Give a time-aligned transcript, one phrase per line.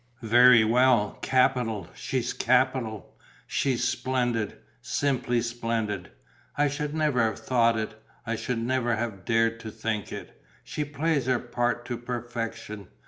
[0.23, 1.87] "Very well, capital.
[1.93, 3.13] She's capital.
[3.45, 6.09] She's splendid, simply splendid.
[6.57, 8.01] I should never have thought it.
[8.25, 10.41] I should never have dared to think it.
[10.63, 12.87] She plays her part to perfection.